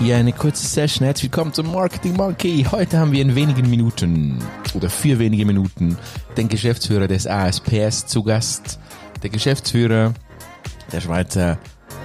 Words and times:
Hier 0.00 0.16
eine 0.16 0.32
kurze 0.32 0.64
Session. 0.64 1.04
Herzlich 1.04 1.24
willkommen 1.24 1.52
zum 1.52 1.72
Marketing 1.72 2.14
Monkey. 2.14 2.64
Heute 2.70 2.98
haben 2.98 3.10
wir 3.10 3.20
in 3.20 3.34
wenigen 3.34 3.68
Minuten 3.68 4.38
oder 4.74 4.88
für 4.90 5.18
wenige 5.18 5.44
Minuten 5.44 5.98
den 6.36 6.48
Geschäftsführer 6.48 7.08
des 7.08 7.26
ASPS 7.26 8.06
zu 8.06 8.22
Gast. 8.22 8.78
Der 9.24 9.30
Geschäftsführer 9.30 10.14
der 10.92 11.00
Schweizer 11.00 11.58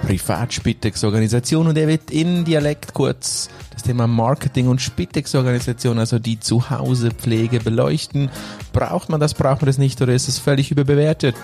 Privatspitex-Organisation 0.07 1.67
und 1.67 1.77
er 1.77 1.87
wird 1.87 2.09
in 2.09 2.43
Dialekt 2.43 2.95
kurz 2.95 3.49
das 3.71 3.83
Thema 3.83 4.07
Marketing 4.07 4.69
und 4.69 4.81
Spitex-Organisation, 4.81 5.99
also 5.99 6.17
die 6.17 6.39
Zuhausepflege 6.39 7.59
beleuchten. 7.59 8.31
Braucht 8.73 9.09
man 9.09 9.19
das, 9.19 9.35
braucht 9.35 9.61
man 9.61 9.67
das 9.67 9.77
nicht 9.77 10.01
oder 10.01 10.13
ist 10.13 10.27
es 10.27 10.39
völlig 10.39 10.71
überbewertet? 10.71 11.35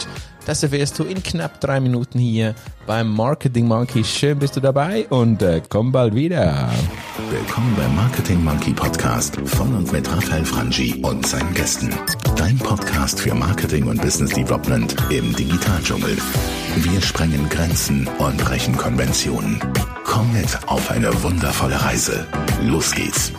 Das 0.49 0.63
erfährst 0.63 0.97
du 0.97 1.03
in 1.03 1.21
knapp 1.21 1.61
drei 1.61 1.79
Minuten 1.79 2.17
hier 2.17 2.55
beim 2.87 3.13
Marketing 3.13 3.67
Monkey. 3.67 4.03
Schön 4.03 4.39
bist 4.39 4.55
du 4.55 4.59
dabei 4.59 5.05
und 5.09 5.43
äh, 5.43 5.61
komm 5.69 5.91
bald 5.91 6.15
wieder. 6.15 6.67
Willkommen 7.29 7.75
beim 7.77 7.95
Marketing 7.95 8.43
Monkey 8.43 8.73
Podcast 8.73 9.39
von 9.45 9.75
und 9.75 9.91
mit 9.91 10.11
Raphael 10.11 10.43
Frangi 10.43 11.03
und 11.03 11.27
seinen 11.27 11.53
Gästen. 11.53 11.93
Dein 12.35 12.57
Podcast 12.57 13.19
für 13.19 13.35
Marketing 13.35 13.85
und 13.85 14.01
Business 14.01 14.31
Development 14.31 14.95
im 15.11 15.35
Digitaldschungel. 15.35 16.17
Wir 16.77 16.99
sprengen 16.99 17.47
Grenzen 17.49 18.09
und 18.17 18.37
brechen 18.37 18.75
Konventionen. 18.75 19.59
Komm 20.03 20.33
mit 20.33 20.67
auf 20.67 20.89
eine 20.89 21.11
wundervolle 21.21 21.79
Reise. 21.79 22.25
Los 22.63 22.95
geht's. 22.95 23.31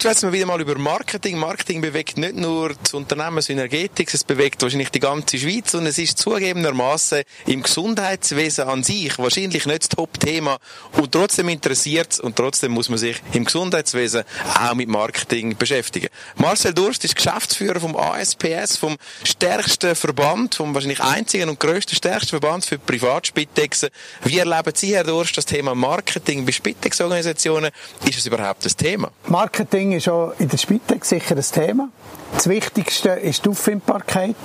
Heute 0.00 0.16
sprechen 0.16 0.32
wir 0.32 0.38
wieder 0.38 0.46
mal 0.46 0.60
über 0.62 0.78
Marketing. 0.78 1.36
Marketing 1.36 1.82
bewegt 1.82 2.16
nicht 2.16 2.34
nur 2.34 2.72
das 2.82 2.94
Unternehmen 2.94 3.42
Synergetics, 3.42 4.14
es 4.14 4.24
bewegt 4.24 4.62
wahrscheinlich 4.62 4.88
die 4.88 4.98
ganze 4.98 5.36
Schweiz 5.36 5.74
und 5.74 5.84
es 5.84 5.98
ist 5.98 6.16
zugegebenermaßen 6.16 7.22
im 7.44 7.62
Gesundheitswesen 7.62 8.66
an 8.66 8.82
sich 8.82 9.18
wahrscheinlich 9.18 9.66
nicht 9.66 9.82
das 9.82 9.88
Top-Thema 9.90 10.56
und 10.96 11.12
trotzdem 11.12 11.50
interessiert 11.50 12.12
es 12.12 12.20
und 12.20 12.34
trotzdem 12.34 12.72
muss 12.72 12.88
man 12.88 12.96
sich 12.96 13.20
im 13.34 13.44
Gesundheitswesen 13.44 14.22
auch 14.58 14.74
mit 14.74 14.88
Marketing 14.88 15.54
beschäftigen. 15.58 16.08
Marcel 16.36 16.72
Durst 16.72 17.04
ist 17.04 17.14
Geschäftsführer 17.14 17.78
vom 17.78 17.94
ASPS, 17.94 18.78
vom 18.78 18.96
stärksten 19.22 19.94
Verband, 19.94 20.54
vom 20.54 20.72
wahrscheinlich 20.72 21.02
einzigen 21.02 21.50
und 21.50 21.60
grössten 21.60 21.94
stärksten 21.94 22.40
Verband 22.40 22.64
für 22.64 22.78
Privatspitexen. 22.78 23.90
Wie 24.24 24.38
erleben 24.38 24.72
Sie, 24.74 24.94
Herr 24.94 25.04
Durst, 25.04 25.36
das 25.36 25.44
Thema 25.44 25.74
Marketing 25.74 26.46
bei 26.46 26.52
Spitex-Organisationen? 26.52 27.70
Ist 28.08 28.18
es 28.18 28.24
überhaupt 28.24 28.64
das 28.64 28.74
Thema? 28.74 29.12
Marketing 29.26 29.89
ist 29.92 30.08
auch 30.08 30.32
in 30.38 30.48
der 30.48 30.58
Spitex 30.58 31.08
sicher 31.08 31.36
ein 31.36 31.42
Thema. 31.42 31.88
Das 32.34 32.48
Wichtigste 32.48 33.10
ist 33.10 33.44
die 33.44 33.50
Auffindbarkeit 33.50 34.36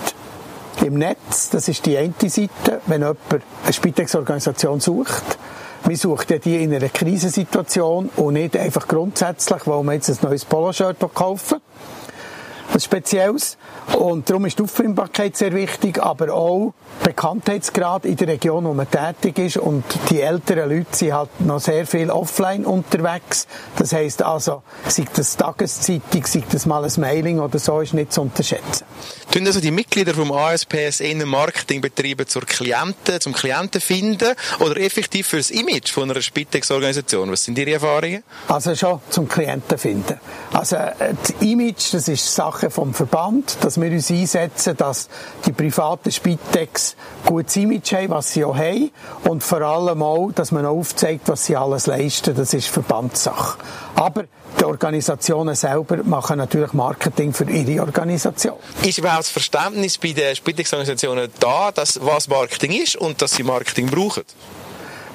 im 0.83 0.95
Netz. 0.95 1.49
Das 1.49 1.67
ist 1.67 1.85
die 1.85 1.97
eine 1.97 2.13
Seite, 2.21 2.81
wenn 2.87 3.01
jemand 3.01 3.19
eine 3.63 3.73
Spitex-Organisation 3.73 4.79
sucht. 4.79 5.37
Man 5.85 5.95
sucht 5.95 6.31
ja 6.31 6.39
die 6.39 6.63
in 6.63 6.73
einer 6.73 6.89
Krisensituation 6.89 8.09
und 8.15 8.33
nicht 8.33 8.57
einfach 8.57 8.87
grundsätzlich, 8.87 9.67
weil 9.67 9.83
man 9.83 9.95
jetzt 9.95 10.09
ein 10.09 10.17
neues 10.21 10.43
Poloshirt 10.43 10.97
kaufen 11.13 11.61
was 12.73 12.83
Spezielles. 12.83 13.57
Und 13.97 14.29
darum 14.29 14.45
ist 14.45 14.59
die 14.59 14.63
Auffindbarkeit 14.63 15.37
sehr 15.37 15.53
wichtig, 15.53 16.01
aber 16.01 16.33
auch 16.33 16.73
Bekanntheitsgrad 17.03 18.05
in 18.05 18.15
der 18.15 18.29
Region, 18.29 18.65
wo 18.65 18.73
man 18.73 18.87
tätig 18.89 19.37
ist. 19.39 19.57
Und 19.57 19.83
die 20.09 20.21
älteren 20.21 20.69
Leute 20.69 20.95
sind 20.95 21.13
halt 21.13 21.29
noch 21.41 21.59
sehr 21.59 21.85
viel 21.85 22.09
offline 22.09 22.65
unterwegs. 22.65 23.47
Das 23.77 23.93
heisst 23.93 24.21
also, 24.21 24.63
sei 24.87 25.05
das 25.13 25.37
Tageszeitung, 25.37 26.25
sei 26.25 26.43
das 26.49 26.65
mal 26.65 26.83
ein 26.83 26.91
Mailing 26.97 27.39
oder 27.39 27.59
so, 27.59 27.79
ist 27.81 27.93
nicht 27.93 28.11
zu 28.11 28.21
unterschätzen. 28.21 28.85
Tun 29.31 29.45
also 29.45 29.59
die 29.59 29.71
Mitglieder 29.71 30.13
vom 30.13 30.31
ASPS 30.31 31.01
eher 31.01 31.25
Marketing 31.25 31.81
betreiben 31.81 32.27
zur 32.27 32.43
Klienten, 32.43 33.19
zum 33.19 33.33
Klienten 33.33 33.81
finden 33.81 34.33
oder 34.59 34.77
effektiv 34.77 35.27
für 35.27 35.37
das 35.37 35.51
Image 35.51 35.91
von 35.91 36.09
einer 36.09 36.21
Spitex-Organisation? 36.21 37.31
Was 37.31 37.43
sind 37.43 37.57
Ihre 37.57 37.73
Erfahrungen? 37.73 38.23
Also 38.47 38.75
schon 38.75 39.01
zum 39.09 39.27
Klienten 39.27 39.77
finden. 39.77 40.19
Also 40.53 40.77
das 40.99 41.33
Image, 41.41 41.93
das 41.93 42.07
ist 42.07 42.33
Sache 42.33 42.54
vom 42.69 42.93
Verband, 42.93 43.57
dass 43.61 43.79
wir 43.79 43.91
uns 43.91 44.11
einsetzen, 44.11 44.77
dass 44.77 45.09
die 45.45 45.51
privaten 45.51 46.11
Spitex 46.11 46.95
gutes 47.25 47.55
Image 47.57 47.93
haben, 47.93 48.09
was 48.09 48.33
sie 48.33 48.43
auch 48.43 48.55
haben 48.55 48.91
und 49.23 49.43
vor 49.43 49.61
allem 49.61 50.01
auch, 50.01 50.31
dass 50.31 50.51
man 50.51 50.65
aufzeigt, 50.65 51.27
was 51.27 51.45
sie 51.45 51.55
alles 51.55 51.87
leisten. 51.87 52.35
Das 52.35 52.53
ist 52.53 52.67
Verbandssache. 52.67 53.57
Aber 53.95 54.25
die 54.59 54.63
Organisationen 54.63 55.55
selber 55.55 55.97
machen 56.03 56.37
natürlich 56.37 56.73
Marketing 56.73 57.33
für 57.33 57.49
ihre 57.49 57.81
Organisation. 57.81 58.55
Ist 58.83 58.97
überhaupt 58.97 59.19
das 59.19 59.29
Verständnis 59.29 59.97
bei 59.97 60.13
den 60.13 60.35
Spitex-Organisationen 60.35 61.29
da, 61.39 61.71
dass 61.71 61.99
was 62.03 62.27
Marketing 62.27 62.71
ist 62.71 62.95
und 62.95 63.21
dass 63.21 63.33
sie 63.33 63.43
Marketing 63.43 63.87
brauchen? 63.87 64.23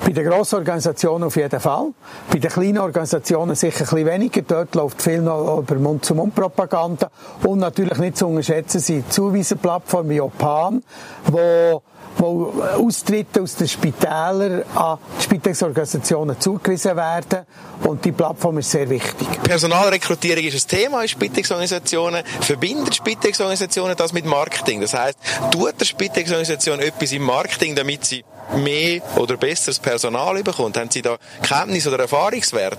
Bei 0.05 0.13
den 0.13 0.25
grossen 0.25 0.57
Organisationen 0.57 1.25
auf 1.25 1.37
jeden 1.37 1.61
Fall. 1.61 1.89
Bei 2.33 2.39
den 2.39 2.51
kleinen 2.51 2.79
Organisationen 2.79 3.55
sicher 3.55 3.85
ein 3.85 3.91
bisschen 3.91 4.07
weniger. 4.07 4.43
Dort 4.43 4.75
läuft 4.75 5.03
viel 5.03 5.21
noch 5.21 5.59
über 5.59 5.75
Mund-zu-Mund-Propaganda. 5.75 7.11
Und 7.45 7.59
natürlich 7.59 7.99
nicht 7.99 8.17
zu 8.17 8.27
unterschätzen 8.27 8.81
sind 8.81 9.13
Zuweisenplattformen 9.13 10.11
wie 10.11 10.21
Opan, 10.21 10.83
wo 11.27 11.83
wo 12.21 12.63
Austritte 12.77 13.43
aus 13.43 13.57
den 13.57 13.69
Spitälern 13.69 14.63
an 14.75 14.99
Spitex-Organisationen 15.21 16.39
zugewiesen 16.39 16.97
werden. 16.97 17.47
Und 17.85 18.05
die 18.05 18.13
Plattform 18.13 18.59
ist 18.59 18.71
sehr 18.71 18.89
wichtig. 18.89 19.27
Personalrekrutierung 19.43 20.45
ist 20.45 20.65
ein 20.65 20.79
Thema 20.79 21.03
in 21.03 21.09
Spitex-Organisationen. 21.09 22.23
Verbindet 22.41 22.95
Spitex-Organisationen 22.95 23.97
das 23.97 24.13
mit 24.13 24.27
Marketing? 24.27 24.81
Das 24.81 24.95
heißt, 24.95 25.19
tut 25.51 25.81
der 25.81 25.85
Spitex-Organisation 25.87 26.81
etwas 26.81 27.13
im 27.13 27.23
Marketing, 27.23 27.75
damit 27.75 28.05
sie 28.05 28.25
mehr 28.57 29.01
oder 29.17 29.37
besseres 29.37 29.79
Personal 29.79 30.43
bekommt? 30.43 30.77
Haben 30.77 30.91
Sie 30.91 31.03
da 31.03 31.17
Kenntnis 31.43 31.87
oder 31.87 32.01
Erfahrungswert? 32.01 32.79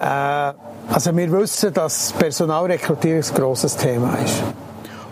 Äh, 0.00 0.04
also 0.92 1.16
wir 1.16 1.30
wissen, 1.30 1.72
dass 1.74 2.12
Personalrekrutierung 2.12 3.22
ein 3.22 3.34
grosses 3.34 3.76
Thema 3.76 4.16
ist. 4.24 4.42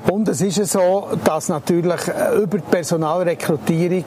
Und 0.07 0.29
es 0.29 0.41
ist 0.41 0.73
so, 0.73 1.09
dass 1.25 1.49
natürlich 1.49 2.09
äh, 2.09 2.37
über 2.37 2.59
die 2.59 2.65
Personalrekrutierung 2.71 4.05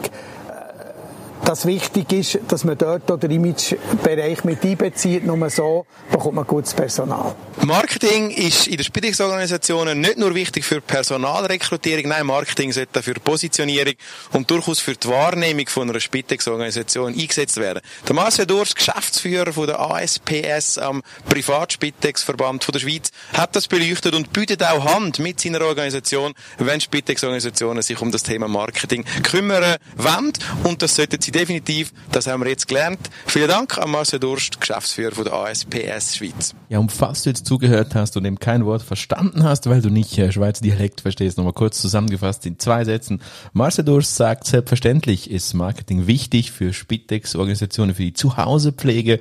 das 1.52 1.66
wichtig 1.66 2.14
ist, 2.14 2.40
dass 2.48 2.64
man 2.64 2.78
dort 2.78 3.22
den 3.22 3.30
Imagebereich 3.30 4.46
mit 4.46 4.64
einbezieht. 4.64 5.26
Nur 5.26 5.50
so 5.50 5.86
bekommt 6.10 6.36
man 6.36 6.48
gutes 6.48 6.74
Personal. 6.74 7.36
Marketing 7.66 8.32
ist 8.32 8.68
in 8.68 8.78
den 8.78 8.86
Spitexorganisationen 8.86 10.00
nicht 10.00 10.18
nur 10.18 10.34
wichtig 10.34 10.64
für 10.64 10.80
Personalrekrutierung, 10.80 12.08
nein, 12.08 12.26
Marketing 12.26 12.72
sollte 12.72 13.04
für 13.04 13.16
Positionierung 13.16 13.96
und 14.32 14.50
durchaus 14.50 14.80
für 14.80 14.94
die 14.94 15.10
Wahrnehmung 15.10 15.68
von 15.68 15.90
einer 15.90 16.00
Spitex-Organisation 16.00 17.14
eingesetzt 17.14 17.58
werden. 17.58 17.82
Der 18.08 18.16
Marcel 18.16 18.46
Durst, 18.46 18.78
Geschäftsführer 18.78 19.52
von 19.52 19.68
der 19.68 19.80
ASPS 19.82 20.78
am 20.78 21.04
Privatspitex-Verband 21.30 22.74
der 22.74 22.80
Schweiz, 22.80 23.12
hat 23.34 23.58
das 23.58 23.68
beleuchtet 23.68 24.16
und 24.16 24.32
bietet 24.32 24.64
auch 24.64 24.86
Hand 24.86 25.20
mit 25.20 25.42
seiner 25.42 25.62
Organisation, 25.62 26.34
wenn 26.60 26.80
Spitex-Organisationen 26.80 27.82
sich 27.82 28.02
um 28.02 28.10
das 28.10 28.24
Thema 28.24 28.48
Marketing 28.48 29.04
kümmern 29.24 29.76
wollen. 29.98 30.32
Und 30.64 30.82
das 30.82 30.96
sollten 30.96 31.22
sie 31.22 31.32
definitiv. 31.42 31.92
Das 32.12 32.28
haben 32.28 32.44
wir 32.44 32.50
jetzt 32.50 32.68
gelernt. 32.68 33.00
Vielen 33.26 33.48
Dank 33.48 33.78
an 33.78 33.90
Marcel 33.90 34.20
Durst, 34.20 34.60
Geschäftsführer 34.60 35.12
von 35.12 35.24
der 35.24 35.34
ASPS 35.34 36.18
Schweiz. 36.18 36.54
Ja, 36.70 36.78
und 36.80 36.92
falls 36.92 37.24
du 37.24 37.30
jetzt 37.32 37.48
zugehört 37.48 37.96
hast 37.96 38.16
und 38.16 38.26
eben 38.26 38.38
kein 38.38 38.66
Wort 38.66 38.84
verstanden 38.84 39.44
hast, 39.44 39.68
weil 39.68 39.82
du 39.82 39.90
nicht 39.90 40.18
äh, 40.18 40.32
Schweizer 40.32 40.64
Dialekt 40.64 41.02
verstehst, 41.02 41.38
nochmal 41.38 41.54
kurz 41.54 41.82
zusammengefasst 41.82 42.46
in 42.46 42.60
zwei 42.60 42.86
Sätzen. 42.86 43.22
Marcel 43.54 43.84
Durst 43.84 44.16
sagt, 44.16 44.46
selbstverständlich 44.46 45.32
ist 45.32 45.54
Marketing 45.54 46.06
wichtig 46.06 46.52
für 46.52 46.74
Spitex-Organisationen, 46.74 47.96
für 47.96 48.04
die 48.04 48.14
Zuhausepflege. 48.14 49.20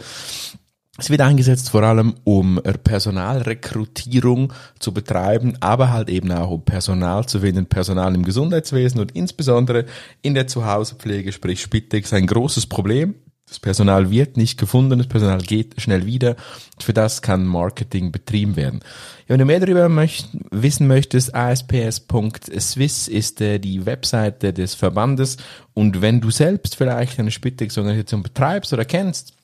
Es 1.01 1.09
wird 1.09 1.23
eingesetzt 1.23 1.71
vor 1.71 1.83
allem, 1.83 2.15
um 2.25 2.61
Personalrekrutierung 2.85 4.53
zu 4.79 4.93
betreiben, 4.93 5.55
aber 5.61 5.91
halt 5.91 6.11
eben 6.11 6.31
auch 6.31 6.51
um 6.51 6.63
Personal 6.63 7.25
zu 7.25 7.41
finden, 7.41 7.65
Personal 7.65 8.15
im 8.15 8.23
Gesundheitswesen 8.23 9.01
und 9.01 9.13
insbesondere 9.13 9.87
in 10.21 10.35
der 10.35 10.47
Zuhausepflege, 10.47 11.33
sprich 11.33 11.63
Spitex, 11.63 12.13
ein 12.13 12.27
großes 12.27 12.67
Problem. 12.67 13.15
Das 13.49 13.59
Personal 13.59 14.11
wird 14.11 14.37
nicht 14.37 14.61
gefunden, 14.61 14.99
das 14.99 15.09
Personal 15.09 15.41
geht 15.41 15.81
schnell 15.81 16.05
wieder. 16.05 16.37
Für 16.79 16.93
das 16.93 17.23
kann 17.23 17.47
Marketing 17.47 18.13
betrieben 18.13 18.57
werden. 18.57 18.81
Ja, 19.27 19.31
wenn 19.31 19.39
du 19.39 19.47
mehr 19.47 19.59
darüber 19.59 19.89
möcht 19.89 20.29
wissen 20.51 20.87
möchtest, 20.87 21.35
asps.swiss 21.35 23.09
ist 23.09 23.41
äh, 23.41 23.59
die 23.59 23.87
Webseite 23.87 24.53
des 24.53 24.75
Verbandes 24.75 25.39
und 25.73 26.03
wenn 26.03 26.21
du 26.21 26.31
selbst 26.31 26.77
vielleicht 26.77 27.19
eine 27.19 27.31
Spitex-Organisation 27.31 28.23
betreibst 28.23 28.75
oder 28.75 28.85
kennst, 28.85 29.40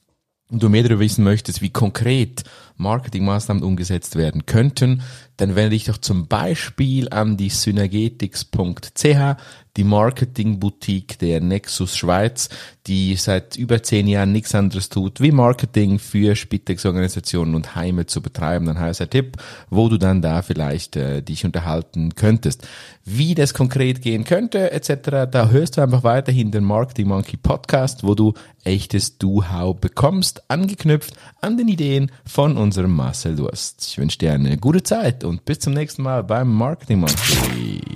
und 0.51 0.63
du 0.63 0.69
mehr 0.69 0.83
darüber 0.83 1.01
wissen 1.01 1.25
möchtest, 1.25 1.61
wie 1.61 1.71
konkret 1.71 2.45
Marketingmaßnahmen 2.77 3.63
umgesetzt 3.63 4.17
werden 4.17 4.47
könnten, 4.47 5.03
dann 5.37 5.57
wende 5.57 5.71
dich 5.71 5.85
doch 5.85 5.99
zum 5.99 6.29
Beispiel 6.29 7.09
an 7.09 7.37
die 7.37 7.49
synergetics.ch. 7.49 9.37
die 9.77 9.85
Marketing-Boutique 9.85 11.19
der 11.19 11.41
Nexus 11.41 11.97
Schweiz, 11.97 12.49
die 12.87 13.17
seit 13.17 13.57
über 13.57 13.83
zehn 13.83 14.07
Jahren 14.07 14.33
nichts 14.33 14.55
anderes 14.55 14.89
tut, 14.89 15.21
wie 15.21 15.33
Marketing 15.33 15.99
für 15.99 16.37
Spitex-Organisationen 16.37 17.55
und 17.55 17.75
Heime 17.75 18.07
zu 18.07 18.23
betreiben. 18.23 18.67
Dann 18.67 18.79
heißt 18.79 19.01
der 19.01 19.11
Tipp, 19.11 19.37
wo 19.71 19.89
du 19.89 19.99
dann 19.99 20.23
da 20.23 20.43
vielleicht 20.43 20.97
äh, 20.97 21.23
dich 21.23 21.45
unterhalten 21.45 22.15
könntest. 22.15 22.67
Wie 23.05 23.35
das 23.35 23.55
konkret 23.55 24.03
gehen 24.03 24.25
könnte, 24.25 24.71
etc., 24.73 25.29
da 25.31 25.49
hörst 25.51 25.77
du 25.77 25.83
einfach 25.83 26.05
weiterhin 26.05 26.51
den 26.51 26.65
Marketing 26.65 27.09
Monkey 27.09 27.37
Podcast, 27.37 28.03
wo 28.03 28.15
du 28.15 28.35
echtes 28.65 29.19
Do-How 29.19 29.77
bekommst, 29.77 30.51
angeknüpft 30.51 31.15
an 31.41 31.57
den 31.57 31.69
Ideen 31.69 32.11
von 32.25 32.57
unserem 32.57 32.95
Marcel 32.95 33.37
Durst. 33.37 33.87
Ich 33.89 33.99
wünsche 33.99 34.19
dir 34.19 34.33
eine 34.33 34.59
gute 34.59 34.83
Zeit 34.83 35.25
und 35.25 35.45
bis 35.45 35.61
zum 35.61 35.73
nächsten 35.73 36.03
Mal 36.03 36.25
beim 36.25 36.53
Marketing 36.53 37.01
Monkey. 37.01 37.96